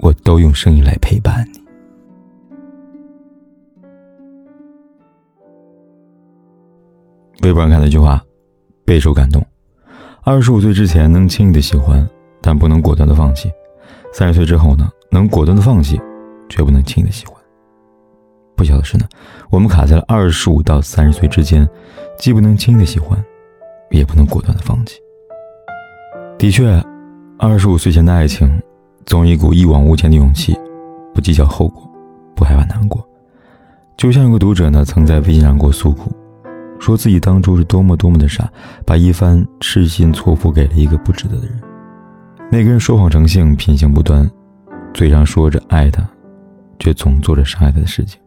[0.00, 1.60] 我都用声音来陪伴你。
[7.42, 8.22] 微博上看到一句话，
[8.84, 9.44] 备受感动：
[10.22, 12.08] 二十五岁之前能轻易的喜欢，
[12.40, 13.48] 但不能果断的放弃；
[14.12, 16.00] 三十岁之后呢，能果断的放弃，
[16.48, 17.36] 却不能轻易的喜欢。
[18.56, 19.06] 不巧的是呢，
[19.50, 21.68] 我们卡在了二十五到三十岁之间，
[22.18, 23.22] 既不能轻易的喜欢，
[23.90, 24.98] 也不能果断的放弃。
[26.38, 26.82] 的确，
[27.38, 28.50] 二十五岁前的爱情，
[29.06, 30.58] 总有一股一往无前的勇气，
[31.14, 31.88] 不计较后果，
[32.34, 33.06] 不害怕难过。
[33.96, 36.12] 就像有个读者呢，曾在微信上给我诉苦。
[36.78, 38.50] 说自己当初是多么多么的傻，
[38.84, 41.58] 把一番痴心错付给了一个不值得的人。
[42.50, 44.28] 那个人说谎成性，品行不端，
[44.92, 46.06] 嘴上说着爱他，
[46.78, 48.20] 却总做着伤害他的事情。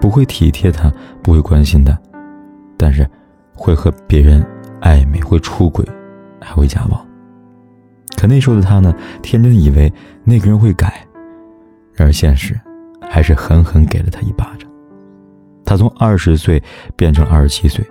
[0.00, 1.96] 不会体贴他，不会关心他，
[2.76, 3.08] 但是
[3.54, 4.44] 会和别人
[4.82, 5.86] 暧昧，会出轨，
[6.40, 7.06] 还会家暴。
[8.20, 9.90] 可那时候的他呢，天真以为
[10.24, 11.06] 那个人会改，
[11.94, 12.54] 然而现实，
[13.08, 14.70] 还是狠狠给了他一巴掌。
[15.64, 16.62] 他从二十岁
[16.94, 17.82] 变成二十七岁，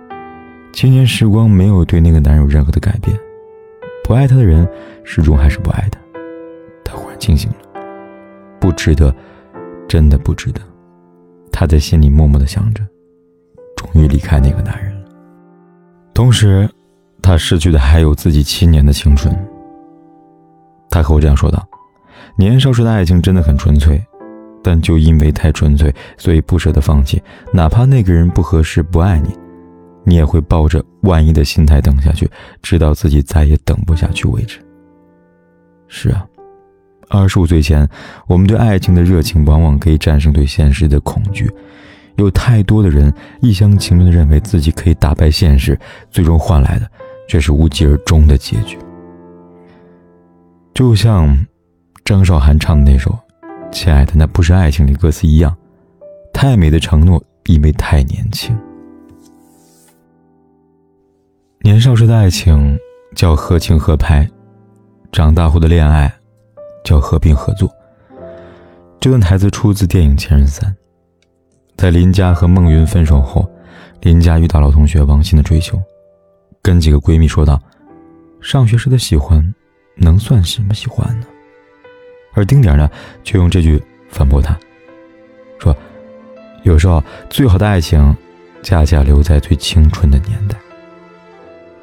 [0.72, 3.18] 七年时光没有对那个男人有任何的改变，
[4.04, 4.64] 不爱他的人
[5.02, 5.98] 始终还是不爱他。
[6.84, 7.56] 他忽然清醒了，
[8.60, 9.12] 不值得，
[9.88, 10.60] 真的不值得。
[11.50, 12.86] 他在心里默默的想着，
[13.74, 15.08] 终于离开那个男人了。
[16.14, 16.70] 同时，
[17.20, 19.36] 他失去的还有自己七年的青春。
[20.90, 21.66] 他和我这样说道
[22.36, 24.02] ：“年少时的爱情真的很纯粹。”
[24.62, 27.22] 但就因为太纯粹，所以不舍得放弃。
[27.50, 29.30] 哪怕那个人不合适、不爱你，
[30.04, 32.30] 你也会抱着万一的心态等下去，
[32.60, 34.58] 直到自己再也等不下去为止。
[35.88, 36.26] 是啊，
[37.08, 37.88] 二十五岁前，
[38.26, 41.50] 我们对爱情的热情往往可以战胜对现实的恐惧。
[42.16, 45.78] 有太多的人一厢情愿地认为自己可以打败现实，
[46.10, 46.86] 最终换来的
[47.26, 48.76] 却是无疾而终的结局。
[50.74, 51.36] 就像
[52.04, 53.16] 张韶涵唱的那首。
[53.72, 55.56] 亲爱的，那不是爱情里歌词一样，
[56.32, 58.56] 太美的承诺，因为太年轻。
[61.60, 62.76] 年少时的爱情
[63.14, 64.28] 叫合情合拍，
[65.12, 66.12] 长大后的恋爱
[66.84, 67.70] 叫和平合作。
[68.98, 70.68] 这段台词出自电影《前任三》。
[71.76, 73.48] 在林佳和孟云分手后，
[74.00, 75.80] 林佳遇到老同学王鑫的追求，
[76.60, 77.60] 跟几个闺蜜说道
[78.42, 79.54] ：“上学时的喜欢，
[79.94, 81.26] 能算什么喜欢呢？”
[82.32, 82.88] 而丁点呢，
[83.24, 84.56] 却用这句反驳他，
[85.58, 85.76] 说
[86.62, 88.14] ：“有时候最好的爱情，
[88.62, 90.56] 恰恰留在最青春的年代。”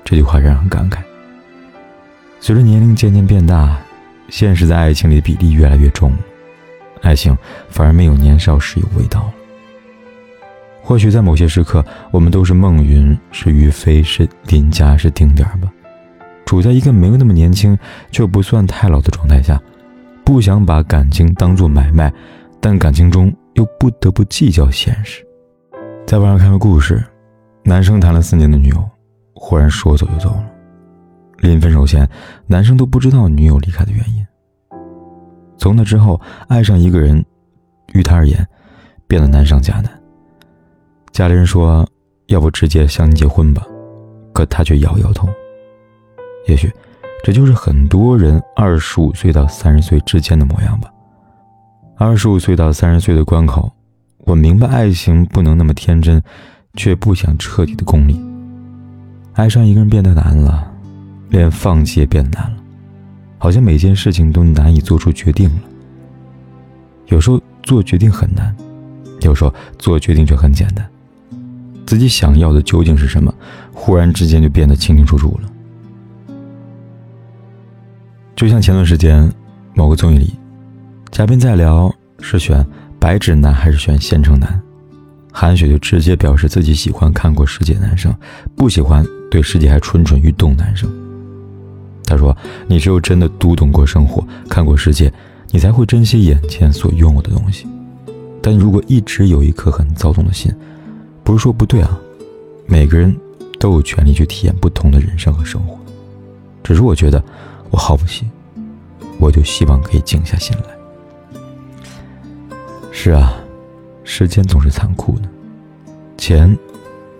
[0.05, 0.99] 这句话让人感慨。
[2.39, 3.77] 随着年龄渐渐变大，
[4.29, 6.13] 现实在爱情里的比例越来越重，
[7.01, 7.37] 爱情
[7.69, 9.33] 反而没有年少时有味道了。
[10.81, 15.69] 或许在某些时刻，我们都是孟云，是于飞，是林佳，是丁点吧，
[16.47, 17.77] 处在一个没有那么年轻
[18.09, 19.61] 却不算太老的状态下。
[20.23, 22.11] 不想把感情当作买卖，
[22.59, 25.25] 但感情中又不得不计较现实。
[26.05, 27.03] 在网上看个故事，
[27.63, 28.83] 男生谈了四年的女友，
[29.33, 30.45] 忽然说走就走了。
[31.39, 32.09] 临分手前，
[32.45, 34.25] 男生都不知道女友离开的原因。
[35.57, 37.23] 从那之后，爱上一个人，
[37.93, 38.45] 于他而言，
[39.05, 39.91] 变得难上加难。
[41.11, 41.87] 家里人说，
[42.27, 43.65] 要不直接向你结婚吧，
[44.33, 45.27] 可他却摇摇头。
[46.47, 46.71] 也许。
[47.23, 50.89] 这就是很多人二十五岁到三十岁之间的模样吧。
[51.97, 53.69] 二十五岁到三十岁的关口，
[54.19, 56.21] 我明白爱情不能那么天真，
[56.75, 58.23] 却不想彻底的功利。
[59.33, 60.71] 爱上一个人变得难了，
[61.29, 62.57] 连放弃也变得难了，
[63.39, 65.61] 好像每件事情都难以做出决定了。
[67.07, 68.55] 有时候做决定很难，
[69.21, 70.87] 有时候做决定却很简单。
[71.85, 73.33] 自己想要的究竟是什么？
[73.73, 75.49] 忽然之间就变得清清楚楚了。
[78.37, 79.27] 就像前段时间，
[79.73, 80.31] 某个综艺里，
[81.09, 82.63] 嘉宾在聊是选
[82.99, 84.61] 白纸男还是选县城男，
[85.31, 88.15] 韩雪就直接表示自己喜欢看过世界男生，
[88.55, 90.87] 不喜欢对世界还蠢蠢欲动男生。
[92.03, 92.37] 她说
[92.69, 95.11] ：“你只有真的读懂过生活，看过世界，
[95.49, 97.65] 你才会珍惜眼前所拥有的东西。
[98.39, 100.53] 但如果一直有一颗很躁动的心，
[101.23, 101.97] 不是说不对啊，
[102.67, 103.17] 每个人
[103.57, 105.75] 都有权利去体验不同的人生和生活，
[106.63, 107.19] 只是我觉得。”
[107.69, 108.29] 我好不信，
[109.19, 110.63] 我就希望可以静下心来。
[112.91, 113.33] 是啊，
[114.03, 115.29] 时间总是残酷的，
[116.17, 116.57] 钱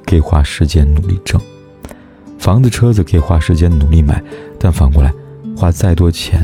[0.05, 1.39] 可以花时间努力挣，
[2.39, 4.21] 房子车子可以花时间努力买，
[4.59, 5.13] 但反过来，
[5.55, 6.41] 花再多钱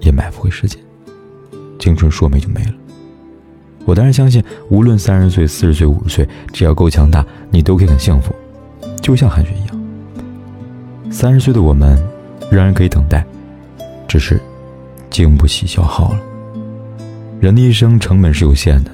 [0.00, 0.80] 也买不回时间，
[1.78, 2.72] 青春说没就没了。
[3.84, 8.34] 我当然相信，无论三十岁、四十岁、五十岁，只要够强大，你都可以很幸福，
[9.00, 11.08] 就像韩雪一样。
[11.08, 11.96] 三十岁的我们，
[12.56, 13.22] 仍然可以等待，
[14.08, 14.40] 只是
[15.10, 16.20] 经不起消耗了。
[17.38, 18.90] 人的一生成本是有限的，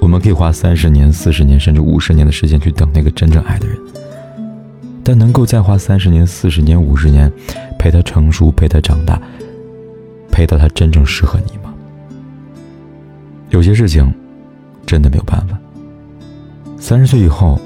[0.00, 3.78] 我们可以花三十年、四十年，甚至五十年的时间去等那个真正爱的人，
[5.04, 7.32] 但能够再花三十年、四十年、五十年，
[7.78, 9.22] 陪他成熟，陪他长大，
[10.32, 11.72] 陪到他真正适合你吗？
[13.50, 14.12] 有些事情。
[14.86, 15.58] 真的没有办法。
[16.78, 17.58] 三十岁以后，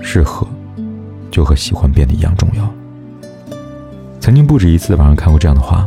[0.00, 0.46] 适合
[1.30, 2.74] 就和喜欢变得一样重要。
[4.24, 5.86] 曾经不止一次在网上看过这样的话：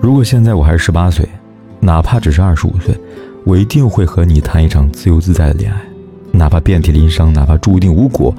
[0.00, 1.28] 如果现在我还是十八岁，
[1.78, 2.98] 哪怕只是二十五岁，
[3.44, 5.78] 我一定会和你谈一场自由自在的恋爱，
[6.32, 8.34] 哪怕遍体鳞伤，哪怕注定无果。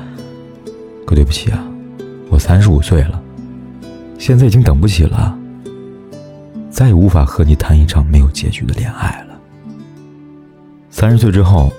[1.05, 1.63] 可对不起啊，
[2.31, 3.21] 我三十五岁了，
[4.17, 5.37] 现在已经等不起了，
[6.71, 9.39] 再也无法和你谈一场没有结局的恋爱了。
[10.89, 11.71] 三十岁之后，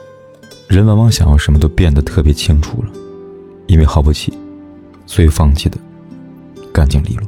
[0.68, 2.90] 人往往想要什么都变得特别清楚了，
[3.66, 4.32] 因为耗不起，
[5.04, 5.76] 所以放弃的
[6.76, 7.26] 干净利落。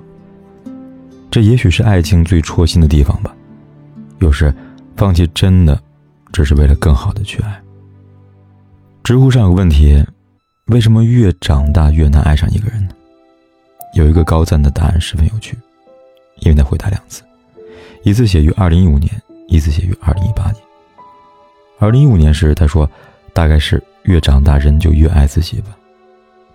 [1.31, 3.35] 这也许是爱情最戳心的地方吧。
[4.19, 4.53] 有时，
[4.95, 5.81] 放弃真的
[6.31, 7.59] 只是为了更好的去爱。
[9.03, 10.05] 知乎上有个问题：
[10.67, 12.95] 为什么越长大越难爱上一个人呢？
[13.95, 15.57] 有一个高赞的答案十分有趣，
[16.41, 17.23] 因为他回答两次，
[18.03, 19.11] 一次写于二零一五年，
[19.47, 20.63] 一次写于二零一八年。
[21.79, 22.91] 二零一五年时，他说
[23.33, 25.75] ：“大概是越长大人就越爱自己吧。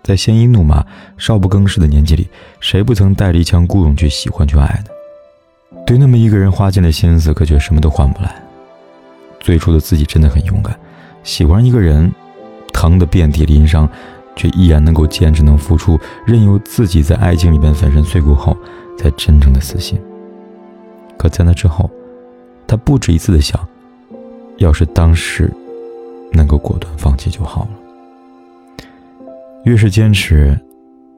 [0.04, 0.84] 在鲜衣怒马、
[1.16, 2.28] 少不更事的年纪里，
[2.60, 5.80] 谁不曾带着一腔孤勇去喜欢、去爱呢？
[5.86, 8.34] 对那么一个人花尽了心思，可却什么都换不来。
[9.40, 10.78] 最初的自己真的很勇敢，
[11.22, 12.12] 喜欢一个人，
[12.70, 13.88] 疼得遍体鳞伤，
[14.36, 18.54] 却依然能够坚持、能付出，任由自己在爱情里边粉身碎骨后，
[18.98, 19.98] 才真正的死心。
[21.16, 21.90] 可在那之后，
[22.66, 23.58] 他不止一次的想。”
[24.58, 25.52] 要是当时
[26.32, 27.70] 能够果断放弃就好了。
[29.64, 30.58] 越是坚持，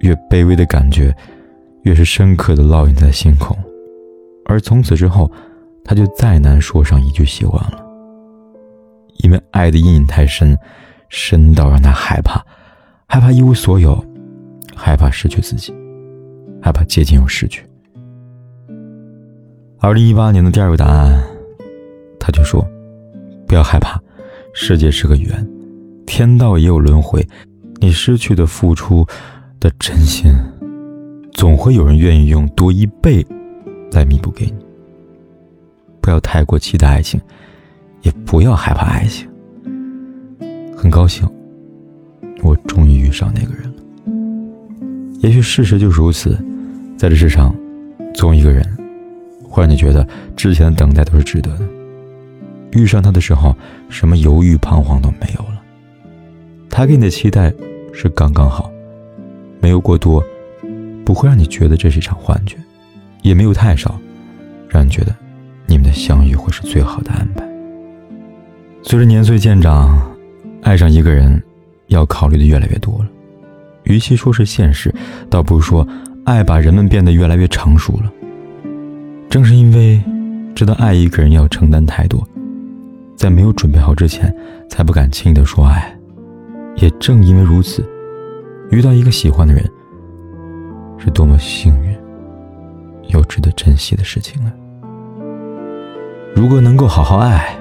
[0.00, 1.14] 越卑微的感觉，
[1.82, 3.56] 越是深刻的烙印在心口。
[4.44, 5.30] 而从此之后，
[5.84, 7.84] 他就再难说上一句喜欢了，
[9.18, 10.56] 因为爱的阴影太深，
[11.08, 12.40] 深到让他害怕，
[13.06, 14.04] 害怕一无所有，
[14.74, 15.74] 害怕失去自己，
[16.62, 17.64] 害怕接近又失去。
[19.80, 21.22] 二零一八年的第二个答案，
[22.18, 22.66] 他就说。
[23.48, 23.96] 不要害怕，
[24.52, 25.48] 世界是个圆，
[26.04, 27.24] 天道也有轮回。
[27.86, 29.06] 你失去的、付出
[29.60, 30.34] 的真心，
[31.32, 33.24] 总会有人愿意用多一倍
[33.92, 34.54] 来弥补给你。
[36.00, 37.20] 不要太过期待爱情，
[38.02, 39.28] 也不要害怕爱情。
[40.76, 41.24] 很高兴，
[42.42, 45.20] 我终于遇上那个人了。
[45.20, 46.36] 也许事实就是如此，
[46.98, 47.54] 在这世上，
[48.16, 48.66] 总有一个人，
[49.44, 50.04] 会让你觉得
[50.34, 51.64] 之前的等待都是值得的。
[52.72, 53.54] 遇上他的时候，
[53.88, 55.62] 什么犹豫彷徨都没有了。
[56.68, 57.54] 他给你的期待
[57.98, 58.70] 是刚刚好，
[59.58, 60.22] 没有过多，
[61.02, 62.58] 不会让你觉得这是一场幻觉，
[63.22, 63.98] 也没有太少，
[64.68, 65.16] 让你觉得
[65.64, 67.42] 你们的相遇会是最好的安排。
[68.82, 69.98] 随着年岁渐长，
[70.60, 71.42] 爱上一个人
[71.86, 73.08] 要考虑的越来越多了。
[73.84, 74.94] 与其说是现实，
[75.30, 75.88] 倒不如说
[76.24, 78.12] 爱把人们变得越来越成熟了。
[79.30, 79.98] 正是因为
[80.54, 82.22] 知道爱一个人要承担太多。
[83.16, 84.30] 在没有准备好之前，
[84.68, 85.95] 才不敢轻易的说爱。
[86.76, 87.84] 也正因为如此，
[88.70, 89.64] 遇到一个喜欢的人，
[90.98, 91.96] 是多么幸运
[93.08, 94.52] 又值得珍惜的事情啊！
[96.34, 97.58] 如果能够好好爱，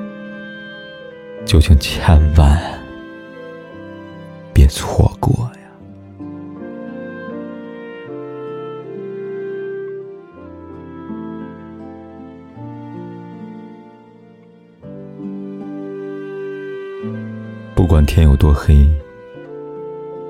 [1.46, 2.60] 就请千万
[4.54, 5.52] 别错过呀。
[17.74, 18.88] 不管天有多黑，